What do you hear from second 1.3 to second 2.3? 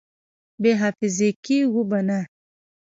کېږو به نه!